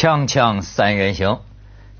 [0.00, 1.40] 锵锵三人行，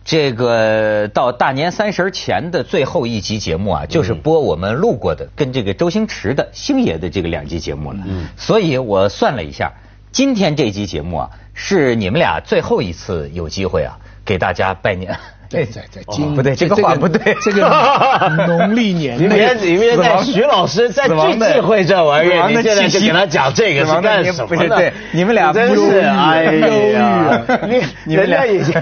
[0.07, 7.99] 这个到大年三十前的最后一集节目啊，就是播我们录过的跟这个周星驰的星爷的这个两集节目了。
[8.07, 9.75] 嗯，所以我算了一下，
[10.13, 15.15] 今天这集节目啊，是你们俩最后一次有机会啊，给大家拜年。
[15.51, 17.69] 对对对，今不对，这个话不对， 这个
[18.47, 24.77] 农历年里面里面在徐老师在最忌讳这玩意儿，你现在就给他讲这个是干什么呢？
[24.77, 26.45] 对，你们俩真是哎
[26.93, 28.73] 呀， 你你们俩已经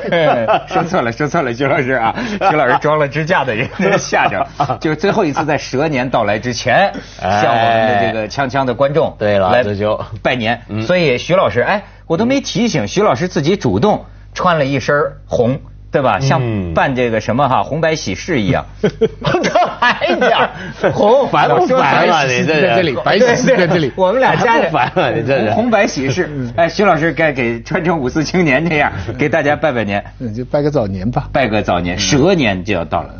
[0.68, 2.14] 说错了，说错了，徐老师啊，
[2.50, 3.66] 徐老师装了支架的人
[3.98, 4.46] 吓着，
[4.78, 10.60] 就是最后一次在蛇年到来之前，向我们的这个锵锵的观众对了，这就拜年。
[10.86, 14.94] 所以徐老师，哎，我都没提醒，徐老师自己主动穿了一身
[15.26, 15.58] 红。
[15.90, 16.18] 对吧？
[16.20, 16.40] 像
[16.74, 20.50] 办这个什么哈 红白喜事一样， 这还讲
[20.92, 22.24] 红烦不烦啊？
[22.26, 25.12] 你这在这里，白喜事在这里，我们俩家不烦了？
[25.12, 26.28] 你这是红白喜事。
[26.56, 30.04] 哎，徐老师该给穿成五四青年这样，给大家拜拜年，
[30.36, 33.10] 就拜个早年吧，拜个早年，蛇年就要到了。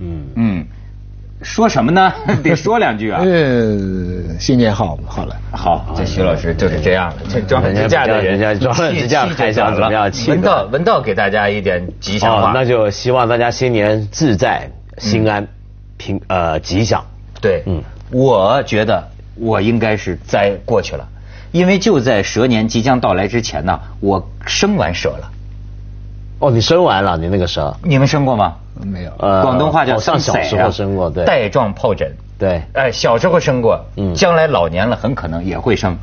[0.00, 0.51] 嗯嗯。
[1.42, 2.12] 说什么呢？
[2.42, 3.20] 得说两句啊！
[3.22, 10.10] 呃，新年好，好了，好，这徐老师就是这样了，这装支架的人家装支架还想怎么样？
[10.28, 15.46] 文道，文道给大家一点吉祥话，那就希望大家新年自在、心安、
[15.96, 17.04] 平呃吉祥。
[17.40, 21.08] 对，嗯，我觉得我应该是灾过去了，
[21.50, 25.30] 因为就在蛇年即将到来之前呢，我生完蛇了。
[26.38, 28.56] 哦，你生完了，你那个蛇，你们生过吗？
[28.80, 35.96] 没有，呃，广东话叫上小时候生过，对，带状疱疹，对，哎，小时候生过，嗯，将来老年了很可能也会生。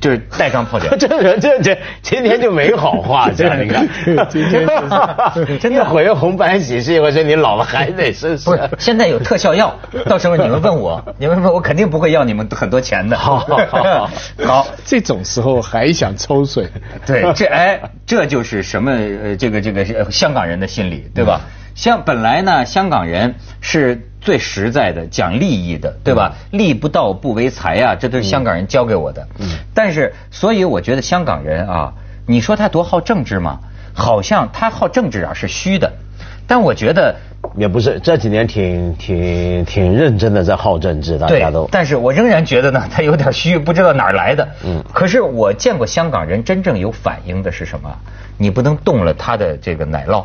[0.00, 3.88] 就是带状疱疹， 这人这这今天就没好话 这样，你看，
[4.28, 4.66] 今天
[5.58, 8.68] 真的回红白喜事，我说你老了还得生不是？
[8.78, 13.16] 现在有特效药，到时候你们问我，你们问我肯定不会要你们很多钱的。
[13.16, 14.10] 好好好，
[14.44, 16.68] 好，这种时候还想抽水？
[17.06, 18.90] 对，这哎，这就是什么？
[18.90, 21.40] 呃，这个这个香港人的心理，对吧？
[21.74, 26.34] 像本来呢，香港人是最实在的，讲利益的，对吧？
[26.50, 29.26] 利不到不为财啊，这都是香港人教给我的。
[29.38, 29.48] 嗯。
[29.74, 31.92] 但是，所以我觉得香港人啊，
[32.26, 33.58] 你说他多好政治吗？
[33.92, 35.92] 好像他好政治啊是虚的，
[36.46, 37.14] 但我觉得
[37.56, 38.00] 也不是。
[38.00, 41.68] 这几年挺挺挺认真的在好政治，大家都。
[41.70, 44.48] 但是我仍然觉得呢，他有点虚，不知道哪儿来的。
[44.64, 44.82] 嗯。
[44.92, 47.88] 可是我见过香港人真正有反应的是什么？
[48.36, 50.24] 你不能动了他的这个奶酪。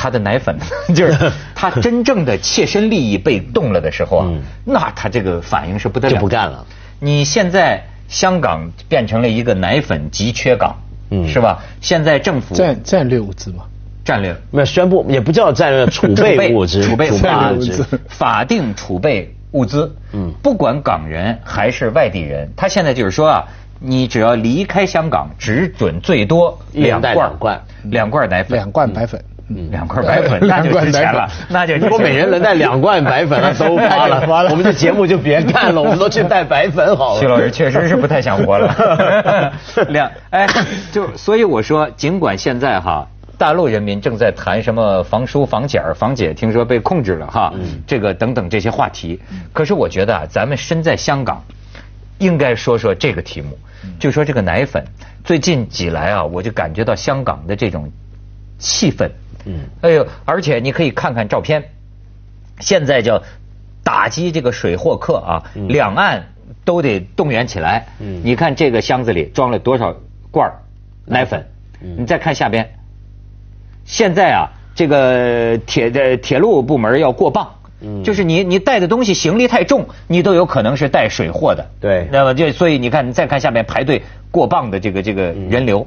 [0.00, 0.56] 他的奶粉
[0.94, 4.28] 就是他真正的切身利益被动了的时候啊，
[4.64, 6.64] 那他这个反应是不得了，就不干了。
[7.00, 10.76] 你现在香港变成了一个奶粉急缺港，
[11.26, 11.58] 是吧？
[11.80, 13.64] 现在政府战战略物资嘛，
[14.04, 17.16] 战略没有宣布，也不叫战略 储备物资，储备物
[17.58, 19.92] 资，法定储备物资。
[20.12, 23.44] 嗯，不管港人还是外地人，他现在就是说啊，
[23.80, 27.14] 你只要离开香港，只准最多两罐。
[27.84, 28.28] 两罐。
[28.28, 29.22] 奶粉，两罐奶粉。
[29.70, 37.20] 两块白粉 那就值钱了，那就如果每人能带两罐白粉，那都发了， 我们这节目就别干了，我们都去带白粉好了。
[37.20, 39.52] 徐老师确实是不太想活了。
[39.88, 40.46] 两哎，
[40.92, 43.06] 就所以我说，尽管现在哈，
[43.38, 47.52] 大陆人民正在谈什么防输、防检、防姐，听说被控制了哈，
[47.86, 49.18] 这个等等这些话题，
[49.52, 51.42] 可是我觉得啊，咱们身在香港，
[52.18, 53.58] 应该说说这个题目，
[53.98, 54.84] 就说这个奶粉，
[55.24, 57.90] 最近几来啊，我就感觉到香港的这种
[58.58, 59.08] 气氛。
[59.48, 61.64] 嗯，哎呦，而且你可以看看照片，
[62.60, 63.22] 现在叫
[63.82, 66.26] 打击这个水货客啊，两岸
[66.64, 67.86] 都得动员起来。
[67.98, 69.96] 嗯，你看这个箱子里装了多少
[70.30, 70.52] 罐
[71.06, 71.46] 奶粉？
[71.80, 72.68] 你再看下边，
[73.84, 77.48] 现在啊，这个铁的铁路部门要过磅，
[78.04, 81.64] 就是你你带的东西行李太重，你都有可能是带水货的。
[81.80, 85.86] 对，那么就所以你看，你再看下面排队过磅的这个这个人流，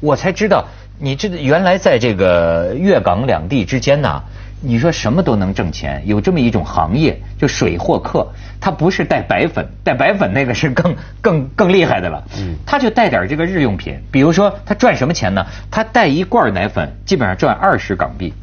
[0.00, 0.64] 我才知道。
[1.02, 4.22] 你这原来在这个粤港两地之间呢，
[4.60, 8.28] 你说什么都能挣钱，有这么一种行业，就水货客，
[8.60, 12.22] 他不是带白粉，带白粉那个是更更更厉害的了。
[12.38, 15.46] 嗯，他就带点这个日用品，比如说他赚什么钱呢？
[15.70, 18.34] 他带一罐奶粉，基本上赚二十港币，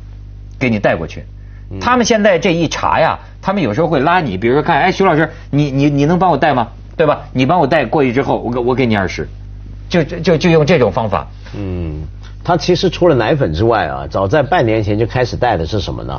[0.58, 1.24] 给你带过去。
[1.80, 6.70] 他们现在这一查呀，他们有时候会拉你，比如说看，哎，徐老师，你你你能帮我带吗？
[6.96, 7.28] 对吧？
[7.34, 9.30] 你帮我带过去之后，我给我给你二十，
[9.90, 11.28] 就就就用这种方法。
[11.58, 12.04] 嗯。
[12.44, 16.18] 他其实除了奶粉之外啊，早在半年前就开始带的是什么呢？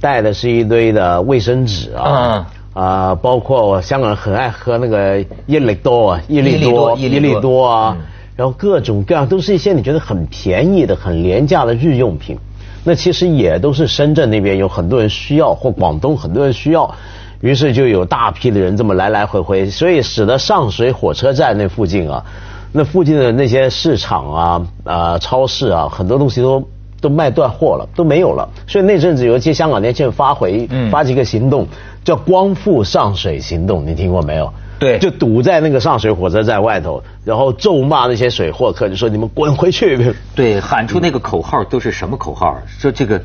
[0.00, 7.96] 带的是一堆的卫生纸啊，啊，包括香港人很爱喝那个益力多啊，益力多，益力多啊，
[8.36, 12.38] 然后各种各样都是一些你觉得很便宜的、很廉价的日用品。
[12.82, 16.94] 那其实也都是深圳那边有很多人需要，或广东很多人需要，
[17.42, 22.24] 于是就有大批的人这么来来回回，所以使得上水火车站那附近啊。
[22.72, 26.62] 那附近的那些市场啊、啊超市啊，很多东西都
[27.00, 28.48] 都卖断货了，都没有了。
[28.66, 31.66] 所以那阵子有一些香港年轻人发回发起一个行动，
[32.04, 34.52] 叫“光复上水行动”，你听过没有？
[34.78, 40.14] 对就堵在那个上水火车站外头，然后咒骂那些水货客，就说你们滚回去。
[40.34, 42.58] 对，喊出那个口号都是什么口号？
[42.78, 43.18] 说这个，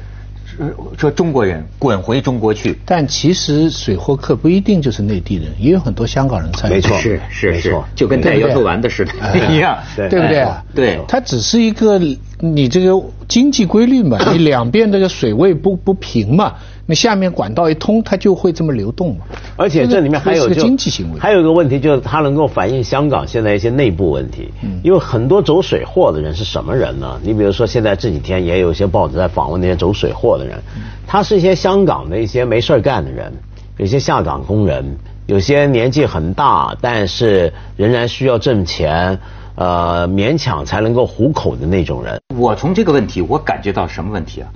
[0.58, 2.78] 说说中国人滚回中国去。
[2.86, 6.74] 但其实水货客不一定就是内地人，也有很多香港人参与。
[6.76, 9.14] 没错是是是 没错，就跟带摇头丸的似的
[9.50, 10.64] 一样，对对不对啊？
[10.76, 12.00] 对它只是一个
[12.42, 16.56] 你这个经济规律嘛， 你两边这个水位不不平嘛，
[16.88, 19.26] 你下面管道一通，它就会这么流动嘛。
[19.56, 24.50] 而且这里面还有经济行为，还有一个问题就是它能够反映香港现在一些内部问题。
[24.84, 27.20] 因为很多走水货的人是什么人呢？
[27.24, 30.58] 你比如说现在这几天也有一些报纸在访问那些走水货的人，
[31.06, 33.32] 他是一些香港的一些没事儿干的人，
[33.78, 34.98] 有些下岗工人，
[35.28, 39.20] 有些年纪很大，但是仍然需要挣钱，
[39.56, 42.22] 呃，勉强才能够糊口的那种人。
[42.36, 44.50] 我从这个问题，我感觉到什么问题啊？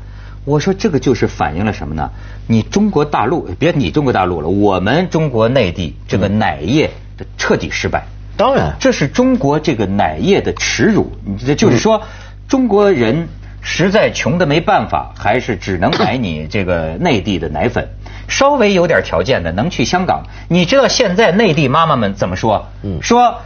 [0.46, 2.10] 我说这个就是反映了什么呢？
[2.48, 8.06] 你中国大陆，别你中国大陆了，我们中国内地这个奶业的彻底失败。
[8.38, 11.12] 当然，这是中国这个奶业的耻辱。
[11.26, 12.04] 你这就是说，
[12.48, 13.28] 中国人
[13.62, 17.90] 实在穷的没办法，还是只能买你这个内地的奶粉。
[18.28, 20.24] 稍微有点条件的能去香港。
[20.48, 22.68] 你知道现在内地妈妈们怎么说？
[22.84, 23.42] 嗯说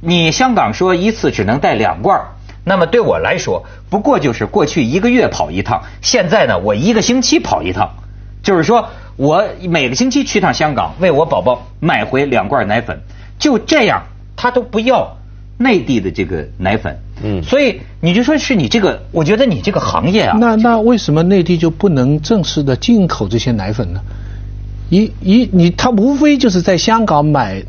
[0.00, 2.20] 你香港说一次只能带两罐
[2.64, 7.90] 那么对我来说，不过就是过去一个月跑一趟，现在呢，我一个星期跑一趟，
[8.42, 13.00] 就是说我每个星期去趟香港，为我宝宝买回两罐奶粉，
[13.38, 14.02] 就这样，
[14.36, 15.16] 他都不要
[15.56, 16.98] 内地的这个奶粉。
[17.22, 24.00] 嗯所以你就说是你这个，我觉得你这个行业啊，那那为什么内地就不能正式的进口这些奶粉呢？
[24.90, 27.64] 一一你他无非就是在香港买，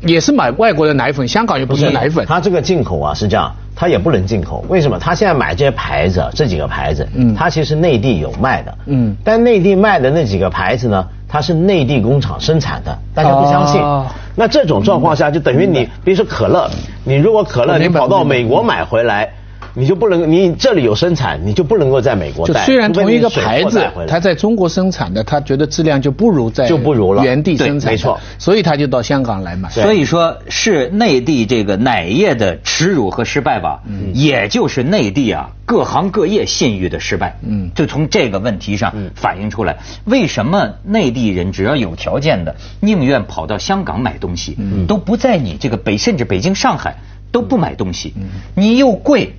[0.00, 2.24] 也是买外国的奶粉，香港又不是奶粉。
[2.26, 4.64] 它这个进口啊是这样，它也不能进口。
[4.68, 4.98] 为什么？
[4.98, 13.80] 它现在买这些牌子，这几个牌子，嗯它其实内地有卖的，嗯但内地卖的那几个牌子呢，它是内地工厂生产的，大家不相信。
[13.80, 14.06] 哦
[14.36, 16.70] 那这种状况下，就等于你，比如说可乐，
[17.04, 19.28] 你如果可乐你跑到美国买回来。
[19.74, 22.60] 你就不能，你这里有生产，你就不能够在美国带。
[22.60, 24.08] 就虽然同一个牌子带回，来。
[24.08, 27.22] 它在中国生产的，他觉得质量就不如在就不如了。
[27.22, 28.18] 原地生产没错。
[28.38, 29.68] 所以他就到香港来买。
[29.70, 33.82] 所以说是内地这个奶业的耻辱和失败吧，
[34.12, 37.38] 也就是内地啊各行各业信誉的失败。
[37.46, 37.70] 嗯。
[37.74, 44.56] 就从这个问题上反映出来，为什么内地人只要有条件的，宁愿跑到香港买东西，
[44.88, 46.96] 都不在你这个北甚至北京、上海
[47.30, 48.14] 都不买东西，
[48.54, 49.34] 你又贵。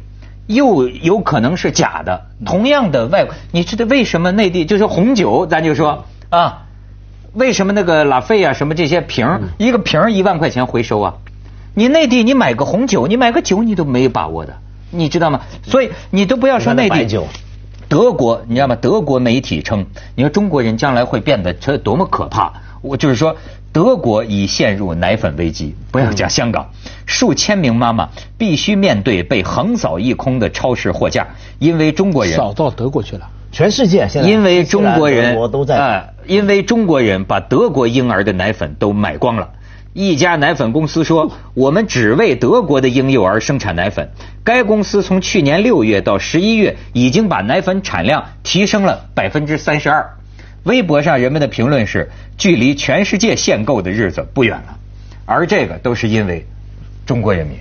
[0.48, 6.64] 又有可能是假的，同样的外，你知道为什么内地就是红酒，咱就说啊，
[7.34, 11.14] 为什么那个拉菲啊什么这些瓶一个瓶一万块钱回收啊？
[11.74, 14.54] 你内地你买个红酒，你买个酒你都没有把握的，
[14.90, 15.42] 你知道吗？
[15.64, 17.06] 所以你都不要说内地
[17.88, 18.76] 德国，你知道吗？
[18.76, 19.86] 德国媒体称，
[20.16, 22.52] 你说中国人将来会变得这多么可怕？
[22.82, 23.36] 我就是说，
[23.72, 26.72] 德国已陷入奶粉危机，不要讲香港，
[27.06, 31.28] 数千名妈妈必须面对被横扫一空的超市货架，
[31.60, 33.30] 因为中国人扫到德国去了。
[33.52, 39.50] 全世界现在因为中国人都在哎因为中国人把德国婴儿的奶粉都买光了。
[39.94, 44.10] 一家奶粉公司说，我们只为德国的婴幼儿生产奶粉。
[44.42, 50.12] 该公司从去年六月到十一月，已经把奶粉产量提升了百分之三十二。
[50.64, 54.78] 微博上人们的评论是：距离全世界限购的日子不远了。
[55.26, 56.46] 而这个都是因为
[57.06, 57.56] 中国人民。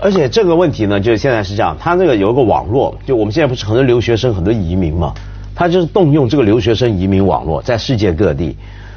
[0.00, 5.12] 而且这个问题呢，就现在是这样，他那个有一个网络，就我们现在不是很多留学生、很多移民嘛，
[5.54, 8.56] 他就是动用这个留学生移民网络，在世界各地，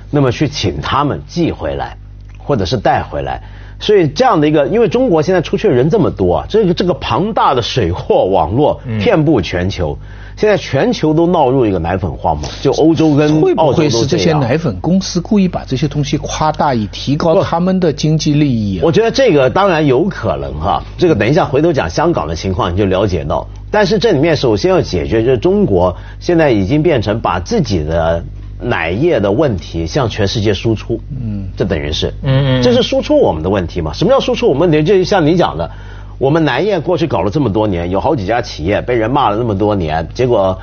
[0.09, 1.97] 那么去请他们寄回来，
[2.37, 3.41] 或者是带回来。
[3.83, 9.97] 所以这样的一个，因为中国现在出去的人这么多啊，这个这个庞大的水货网络遍布全球，
[10.37, 18.81] 现在全球都闹入一个奶粉荒嘛，就欧洲跟会不澳洲都会是这些奶粉公司故意把这些东西夸大，以提高他们的经济利益啊？
[18.85, 23.45] 我觉得这个当然有可能哈，这个等一下回头讲香港的情况你就了解到。
[23.69, 28.23] 但是这里面首先要解决，就是中国现在已经变成把自己的
[28.63, 33.93] 奶业的问题向全世界输出，嗯，这等于是，嗯嗯这是输出我们的问题嘛？
[33.93, 34.83] 什么叫输出我们问题？
[34.83, 35.69] 就像你讲的，
[36.17, 40.57] 我们奶业过去搞了这么多年，有好几家企业被人骂了那么多年，结果。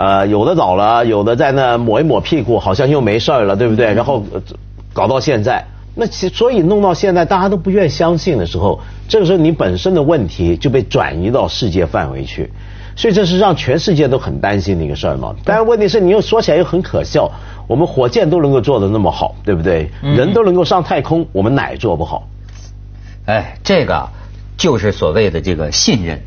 [0.00, 3.92] 呃，有的倒了，有的在那抹一抹屁股，好像又没事儿了，对不对？
[3.92, 4.40] 然后呃
[4.92, 5.64] 搞到现在，
[5.96, 8.78] 那其所以弄到现在，大家都不愿相信的时候，
[9.08, 12.48] 这个时候你本身的问题就被转移到世界范围去，
[12.98, 15.32] 所以这是让全世界都很担心的一个事儿嘛。
[15.44, 17.30] 但是问题是，你又说起来又很可笑，
[17.68, 19.88] 我们火箭都能够做的那么好，对不对？
[20.02, 22.28] 人都能够上太空，我们奶做不好。
[23.26, 24.10] 哎，这个啊
[24.56, 26.20] 就是所谓的这个信任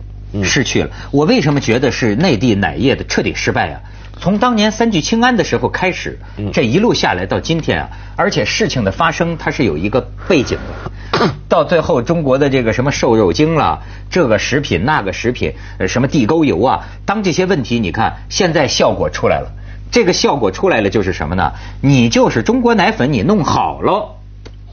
[0.45, 0.89] 失去了。
[1.11, 3.81] 我为什么觉得是内地奶业的彻底失败啊？
[4.21, 6.19] 从当年三聚氰胺的时候开始，
[6.53, 11.31] 这一路下来到今天啊，而且事情的发生它是有一个背景的。
[11.49, 15.55] 到最后，中国的这个什么瘦肉精了，这个食品那个食品，
[15.87, 19.51] 什么地沟油啊，当这些问题，你看现在效果出来了，
[19.91, 21.53] 这个效果出来了就是什么呢？
[21.81, 24.20] 你就是中国奶粉，你弄好了。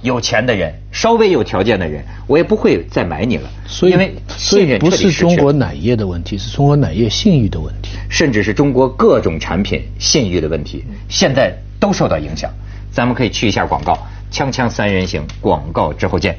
[0.02, 3.50] 有钱的人，稍微有条件的人，我也不会再买你了。
[3.66, 12.50] 所以，因为所以不是中国奶业的问题，是中国奶业信誉的问题，甚至是中国各种产品信誉的问题，现在都受到影响。
[12.92, 13.98] 咱们可以去一下广告，
[14.30, 16.38] 锵锵三人行，广告之后见。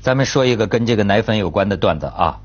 [0.00, 2.40] 咱们说一个跟这个奶粉有关的段子啊，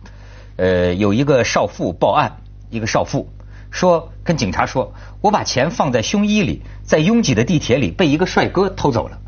[0.56, 2.38] 呃，有一个少妇报案，
[2.70, 3.30] 一个少妇
[3.70, 9.20] 说跟警察说，我把钱放在胸衣里，在拥挤的地铁里被一个帅哥偷走了。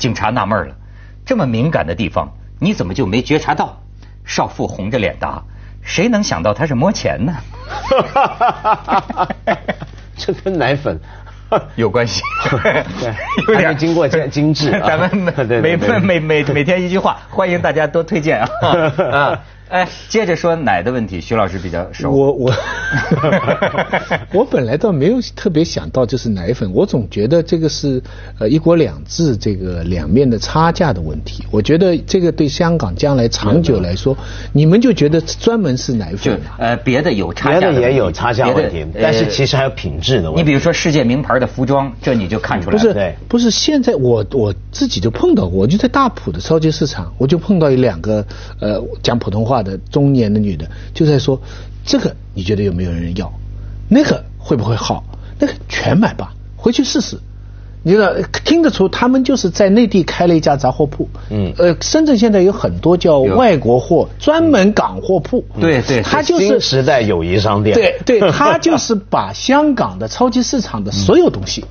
[0.00, 0.74] 警察纳闷了，
[1.24, 3.80] 这么敏感的地方，你怎么就没觉察到？
[4.24, 5.42] 少妇红着脸答
[5.82, 7.34] ：“谁能想到他是摸钱呢？”
[10.16, 10.98] 这跟奶粉
[11.76, 12.22] 有关系，
[13.48, 14.70] 有点经过精精致。
[14.86, 15.10] 咱们
[15.62, 18.48] 每每每每每天一句话，欢迎大家多推荐啊。
[19.70, 22.10] 哎，接着说奶的问题，徐老师比较熟。
[22.10, 22.52] 我我
[24.34, 28.02] 我本来倒没有特别想到就是奶粉，我总觉得这个是
[28.40, 31.44] 呃一国两制这个两面的差价的问题。
[31.52, 34.16] 我觉得这个对香港将来长久来说，
[34.52, 40.42] 你们就觉得专门是奶粉呃，别的有差价，别的也有差价问题，但是其实还有品质的问题。
[40.42, 42.82] 你比如说世界名牌的服装，这你就看出来了。
[42.82, 48.26] 不是，不是现在我我自己就碰到过，我就在大埔的超级市场，我就碰到一两个
[48.58, 49.59] 呃讲普通话。
[49.62, 51.40] 的中年的女的就在说，
[51.84, 53.32] 这个你觉得有没有人要？
[53.88, 55.04] 那个会不会好？
[55.38, 57.18] 那个全买吧，回去试试。
[57.82, 58.12] 你知道
[58.44, 61.08] 听得出他们就是在内地开了一家杂货铺。
[61.30, 61.50] 嗯。
[61.56, 65.42] 呃，深圳现在有很多叫外国货专门港货铺。
[65.58, 66.02] 对对。
[66.02, 67.74] 他就是时代友谊商店。
[67.74, 71.64] 对对， 他就是把香港的超级市场的所有东西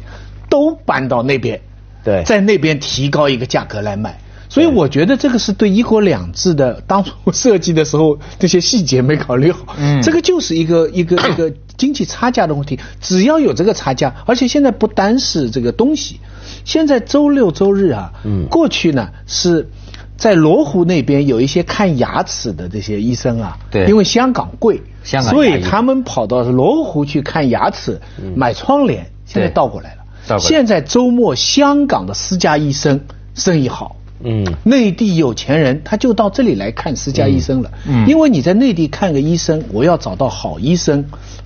[0.49, 1.61] 都搬到那边。
[2.03, 2.23] 对。
[2.23, 4.19] 在那边提高一个价格来卖。
[4.49, 9.75] 所以我觉得这个是对“一国两制”的当初设计的时候，这些细节没考虑好。
[9.77, 12.79] 嗯，这个就是一个一个 一个经济差价的问题。
[12.99, 16.19] 只要有这个差价，而且现在不单是这个东西，
[16.65, 19.69] 现在周六周日啊，嗯，过去呢是
[20.17, 28.01] 在罗湖那边有一些看牙齿的这些医生啊，对，因为香港贵，香港所以他们跑到罗湖去看牙齿，
[28.35, 29.05] 买窗帘。
[29.25, 32.99] 现在倒过来了，现在周末香港的私家医生
[33.35, 33.95] 生意好。
[34.21, 37.71] 嗯，内地有钱人他就到这里来看私家医生了。
[37.87, 41.05] 嗯，因为你在内地看个医生，我要找到好医生，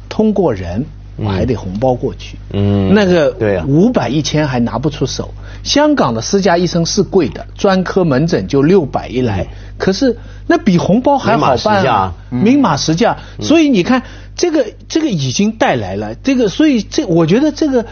[0.09, 0.83] 通过人
[1.15, 2.35] 我还得红包过去。
[2.51, 5.31] 嗯，那个对五百一千还拿不出手。
[5.61, 9.45] 香港的私家医生是贵的，专科门诊就六百一来，
[9.77, 13.17] 可是那比红包还好办啊，明码实价。
[13.39, 14.01] 所以你看
[14.35, 17.85] 这个这个已经带来了这个，所以这我觉得这个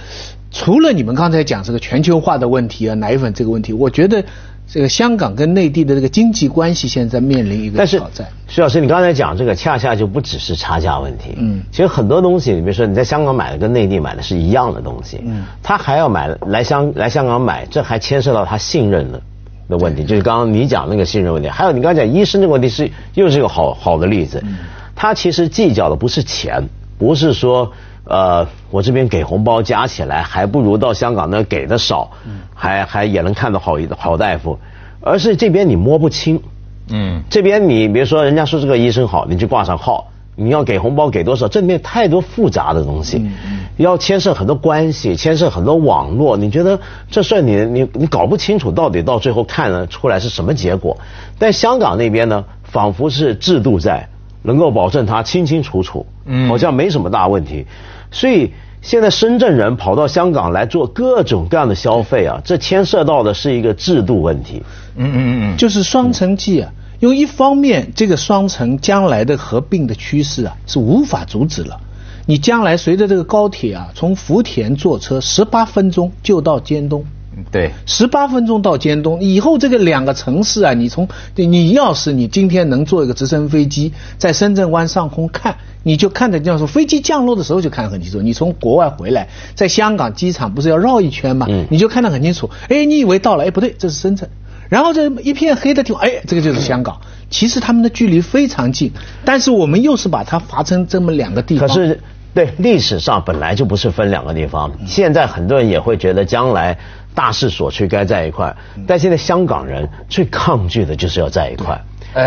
[0.49, 4.25] 除了你们刚才讲这个全球化的问题啊，奶粉这个问题，我觉得。
[4.73, 8.25] 这个香港跟内地的这个经济关系现在面临一个挑战。
[8.47, 11.33] 徐老师，你刚才讲这个，恰恰就不只是差价问题。
[11.35, 19.21] 嗯，其实很多东西，你比如说你在香港买的跟内地买的是一样的东西，嗯，他还要买来香来香港买，这还牵涉到他信任的
[19.67, 20.05] 的问题。
[20.05, 24.41] 就是刚刚你讲那个信任问题，还有你刚才讲医生这个问题是又是一个好好的例子。
[24.41, 24.55] 嗯
[24.95, 26.63] 他其实计较的不是钱，
[26.97, 27.73] 不是说。
[28.03, 32.11] 呃，我这边给红包加起来还不如到香港那给的少，
[32.53, 34.57] 还还也能看到好好大夫，
[35.01, 36.41] 而是这边你摸不清，
[36.89, 46.79] 嗯，这边你比如说人家说这个医生好，你就挂上号，你要给红包给多少，这里面太多复杂的东西，嗯要牵涉很多关系，牵涉很多网络，你觉得
[47.09, 50.97] 这事你你你搞不清楚到底到最后看了出来是什么结果？
[51.39, 54.09] 但香港那边呢，仿佛是制度在
[54.41, 57.65] 能够保证它清清楚楚，嗯，好像没什么大问题。
[58.11, 64.63] 所以现在深圳人跑到香港来做各种各样的消费啊，这牵涉到的是一个制度问题。
[64.95, 71.79] 嗯嗯嗯，就是双城记啊，因为一方面这个双城将来的合并的趋势啊是无法阻止了。
[72.25, 77.05] 你将来随着这个高铁啊，从福田坐车十八分钟就到尖东。
[77.49, 88.21] 对，十八分钟到尖东，以后这个两个城市啊，你从你要是你今天能坐一个直升飞机在深圳湾上空看，你就看得见说飞机降落的时候就看得很清楚。
[88.21, 91.47] 你从国外回来，在香港机场不是要绕一圈吗？
[91.69, 92.49] 你就看得很清楚。
[92.67, 93.45] 哎，你以为到了？
[93.45, 94.29] 哎，不对，这是深圳。
[94.67, 96.99] 然后这一片黑的地方，哎，这个就是香港。
[97.29, 98.91] 其实他们的距离非常近，
[99.23, 101.65] 但是我们又是把它划成这么两个地方。
[101.65, 102.01] 可是，
[102.33, 104.69] 对历史上本来就不是分两个地方。
[104.85, 106.77] 现在很多人也会觉得将来。
[107.13, 108.55] 大势所趋，该在一块。
[108.87, 111.79] 但现在香港人最抗拒的就是要在一块，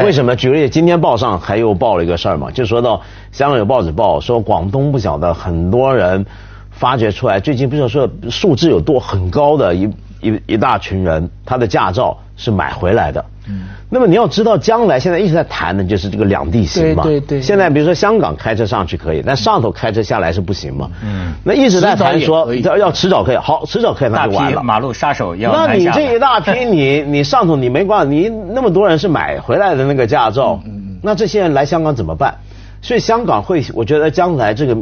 [0.04, 0.34] 为什么？
[0.36, 6.26] 举个例，今天报上还又报了一个事儿嘛，就说到香港有报纸报说广东不晓得很多人
[6.70, 9.88] 发掘出来，最近不是说数字有多很高的一
[10.24, 13.24] 一一大群人，他的驾照是买回来的。
[13.48, 13.66] 嗯。
[13.90, 17.02] 那么你要知道，将来现在一直在谈的就是这个两地行嘛。
[17.02, 17.42] 对对对。
[17.42, 20.90] 现在比如说香港开车上去可以，但上头开车下来是不行嘛。
[21.04, 21.32] 嗯。
[21.44, 24.62] 那一直在谈说要要迟早可以，好迟早可以那就完了。
[24.62, 30.58] 马路杀手要那你这一大批，你 你上头你没关你那么多人是买回来的那个驾照，
[31.02, 32.34] 那这些人来香港怎么办？
[32.82, 34.76] 所以香港会，我觉得将来这个。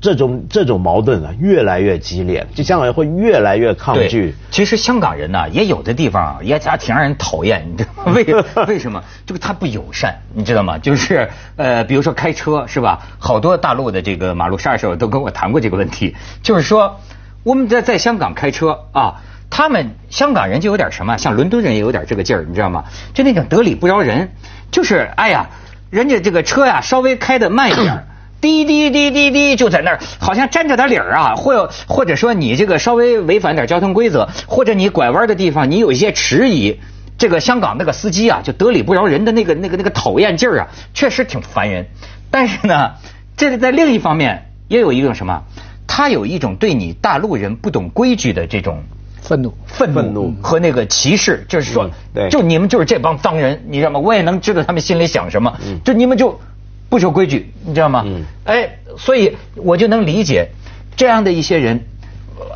[0.00, 4.34] 这种这种矛盾啊，越来越激烈，就香港人会越来越抗拒。
[4.50, 8.12] 其实香港人呢，也有的地方啊，也还挺让人讨厌，你知道吗？
[8.14, 8.24] 为
[8.68, 9.02] 为什么？
[9.26, 10.78] 这个他不友善，你知道吗？
[10.78, 13.00] 就是呃，比如说开车是吧？
[13.18, 16.14] 好多大陆的这个马路杀手都跟我谈过这个问题，
[16.44, 17.00] 就是说
[17.42, 22.84] 我们在在香港开车啊，他们香港人就有点什么，像伦敦人也有点这个劲儿，你知道吗？
[23.14, 24.30] 就那种得理不饶人，
[24.70, 25.48] 就是哎呀，
[25.90, 28.04] 人家这个车呀稍微开的慢一点。
[28.40, 36.78] 滴滴滴滴滴，就在那儿，好像沾着点理儿啊，或或者说你这个稍微违反点交通规则，或者你拐弯的地方你有一些迟疑，
[37.18, 41.86] 这个香港那个司机啊，就得理不饶人的那个那个那个讨厌劲儿啊，确实挺烦人。
[42.30, 42.92] 但是呢，
[43.36, 45.42] 这个在另一方面也有一种什么，
[45.88, 48.84] 他有一种对你大陆人不懂规矩的这种
[49.20, 51.90] 愤怒、愤怒和那个歧视，就是说，
[52.30, 53.98] 就你们就是这帮脏人，你知道吗？
[53.98, 56.40] 我也能知道他们心里想什么，就你们就。
[56.88, 58.02] 不守规矩，你知道吗？
[58.06, 58.24] 嗯。
[58.44, 60.48] 哎，所以我就能理解
[60.96, 61.80] 这样的一些人，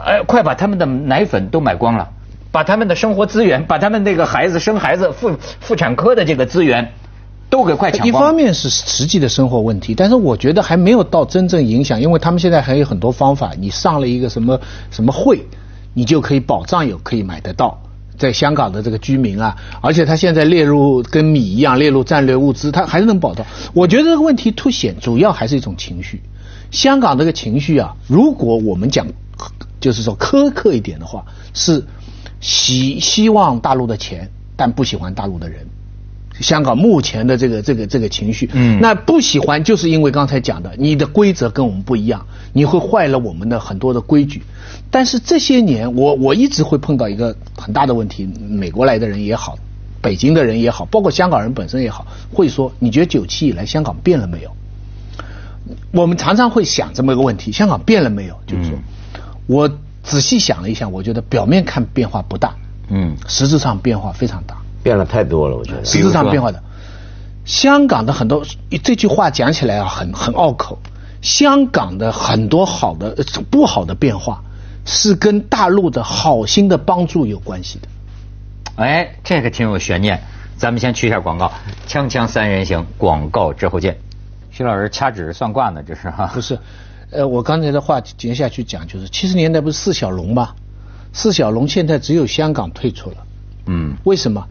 [0.05, 2.09] 哎，快把他们的奶粉都买光了，
[2.51, 6.93] 把他们的生活资源，把他们那个孩子生孩子妇妇产科的这个资源
[7.51, 8.09] 都给快抢光。
[8.09, 14.59] 一方面是实际的生活问题，但是我觉得还没有到真正影响，因为他们现在还有很多方法，你上了一个什么
[14.91, 15.45] 什么会，
[15.93, 17.82] 你就可以保障有可以买得到。
[18.23, 23.45] 在香港的这个居民啊，而且他现在列入跟米一样列入战略物资，他还是能保到。
[23.75, 26.23] 我觉得这个问题凸显主要还是一种情绪。
[26.71, 29.09] 香港这个情绪啊，如果我们讲
[29.81, 31.85] 就是说苛刻一点的话，是
[32.41, 35.67] 希希望大陆的钱，但不喜欢大陆的人。
[36.41, 44.43] 香港目前的这个这个这个情绪，嗯，那不喜欢就是因为刚才讲的，你的规则跟我们不一样，你会坏了我们的很多的规矩。
[44.91, 49.59] 但是这些年，我我一直会碰到一个很大的问题，美国来的人也好，
[50.01, 54.51] 北京的人也好，包括香港人本身也好，会说，你觉得九七以来香港变了没有？
[55.93, 58.37] 我们常常会想这么一个问题：香港变了没有？
[58.47, 58.79] 就是说，
[59.47, 59.71] 我
[60.03, 62.55] 仔细想了一下，我觉得表面看变化不大，
[62.89, 64.57] 嗯，实质上变化非常大。
[64.83, 65.85] 变了太多了，我觉得。
[65.85, 66.63] 实质上变化的，
[67.45, 68.45] 香港的很多
[68.83, 70.79] 这句话讲起来啊，很很拗口。
[71.21, 73.17] 香港的很多好的
[73.49, 74.43] 不好的变化，
[74.85, 77.89] 是跟大陆的好心的帮助有关系的。
[78.75, 80.21] 哎，这个挺有悬念。
[80.57, 81.53] 咱们先去一下广告，
[81.89, 83.97] 锵锵三人行，广告之后见。
[84.51, 86.31] 徐老师掐指算卦呢，这是哈？
[86.35, 86.59] 不是，
[87.11, 90.51] 呃，我刚才的话接下去讲，就是七十年代不是四小龙吗？
[91.13, 93.17] 四小龙现在只有香港退出了。
[93.67, 93.97] 嗯。
[94.05, 94.45] 为什么？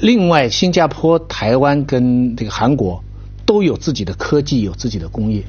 [0.00, 3.02] 另外，新加坡、台湾跟这个韩国
[3.46, 5.42] 都有自己的科技，有自己的工业。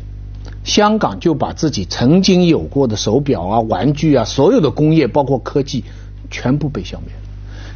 [0.64, 5.84] 香港就把自己曾经有过的手表啊、玩具啊，所有的工业包括科技，
[6.32, 7.22] 全部被消灭了。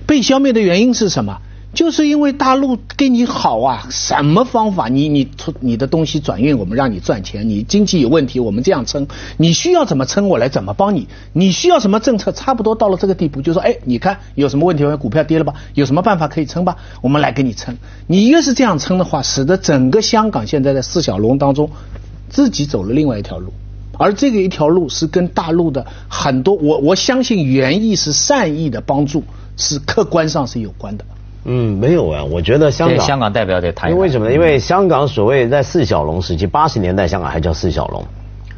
[0.07, 1.39] 被消灭的原因是什么？
[1.71, 4.87] 就是因为大陆跟你好啊，什么方法？
[4.87, 7.47] 你你出你的东西转运，我们让你赚钱。
[7.47, 9.07] 你经济有问题，我们这样撑。
[9.37, 11.07] 你需要怎么撑，我来怎么帮你。
[11.31, 12.31] 你需要什么政策？
[12.31, 14.83] 差不多到了这个地步，就说，哎，你看有什么问题？
[14.97, 15.53] 股票跌了吧？
[15.75, 16.75] 有什么办法可以撑吧？
[17.01, 17.77] 我们来给你撑。
[18.07, 21.69] 你越是这样撑的话，使得整个香港现在在四小龙当中，
[22.29, 23.53] 自己走了另外一条路，
[23.99, 29.23] 而这个一条路是跟大陆的很多，我我相信原意是善意的帮助，
[29.55, 31.05] 是客观上是有关的。
[31.45, 33.89] 嗯，没有啊，我觉得香港香港代表得谈。
[33.89, 34.33] 因为什么呢？
[34.33, 38.03] 因为香港所谓在四小龙时期，八十年代香港还叫四小龙，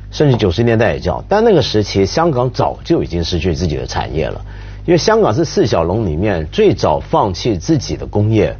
[0.10, 4.42] 甚至九十年代也叫，但那个时期香港早就已经失去自己的产业了。
[4.86, 8.58] 因为香港是四小龙里面最早放弃自己的工业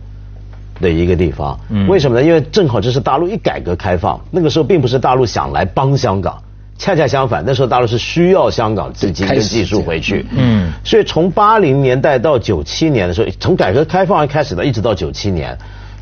[0.80, 1.60] 的一个地方。
[1.70, 1.88] 嗯。
[1.88, 2.24] 为什么呢？
[2.24, 6.42] 因为正好这是大陆一改革开放，那个时候并不是大陆想来帮香港。
[6.78, 10.26] 恰恰相反，那时候大陆是需要香港资金跟技术回去。
[10.32, 15.56] 嗯，所以从八零年代到九七年的时候，从改革开放开始的，一直到九七年，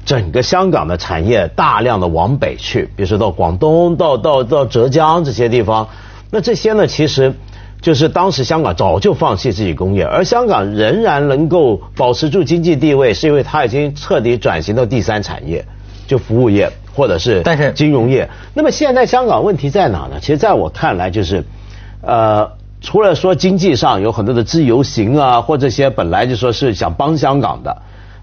[0.05, 5.89] 整个香港的产业大量的往北去，比如说到广东、到到到浙江这些地方。
[6.31, 7.33] 那这些呢，其实
[7.81, 15.65] 就是当时香港早就放弃自己工业，而香港仍然能够保持住经济地位，是因为它已经彻底转型到第三产业，
[16.07, 16.71] 就服务业。
[16.99, 20.19] 或者是但是金融业，那么现在香港问题在哪呢？
[20.19, 21.45] 其实在我看来，就是
[22.01, 22.45] 呃，
[22.81, 27.77] 除了说经济上有很多的自由行啊，或这些本来就说是想帮香港的，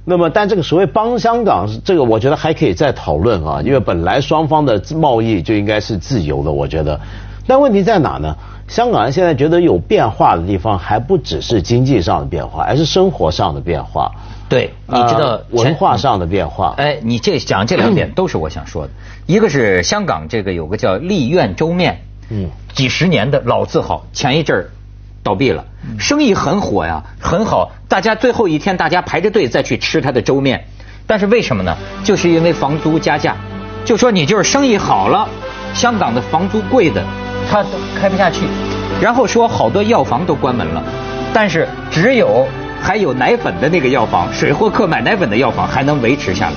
[0.05, 7.01] 那么，但这个所谓帮香港，这个我觉得还可以再讨论啊，因为本来双方的贸易就应该是自由的，我觉得。
[7.47, 8.37] 但问题在哪呢？
[8.69, 14.13] 香港人现在觉得有变化的地方，还不只是经济上的变化，而是生活上的变化。
[14.49, 16.75] 对，你知道文化上的变化。
[16.77, 18.93] 哎，你这讲这两点都是我想说的。
[19.27, 24.71] 一个是香港这个有个叫丽苑粥面，嗯，几十年的老字号，前一阵儿。
[25.23, 25.65] 倒闭了，
[25.99, 27.73] 生意很火呀，很好。
[27.89, 30.65] 大家最后一天，大家排着队再去吃他的粥面，
[31.05, 31.77] 但是为什么呢？
[32.05, 33.35] 就是因为房租加价。
[33.85, 35.29] 就说你就是生意好了，
[35.75, 37.03] 香港的房租贵的，
[37.51, 38.47] 他都开不下去。
[39.03, 40.81] 然后说好多药房都关门了，
[41.35, 42.47] 但是只有
[42.81, 46.57] 还有奶粉的那个药房，水货客买奶粉的药房还能维持下来。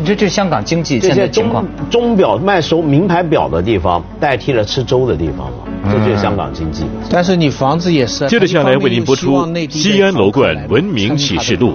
[0.00, 5.56] 你说这香港经济现在情况，钟表卖手名牌表的地方代替了吃粥的地方了。
[5.90, 6.84] 这就是香港经济。
[7.10, 8.26] 但是你房子也是。
[8.28, 9.36] 接着下来为您播出
[9.70, 11.74] 《西安楼冠文明启示录》。